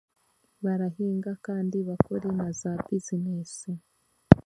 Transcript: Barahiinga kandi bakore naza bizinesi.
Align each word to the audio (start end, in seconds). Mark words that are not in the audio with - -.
Barahiinga 0.63 1.31
kandi 1.45 1.77
bakore 1.87 2.27
naza 2.37 2.69
bizinesi. 2.85 3.71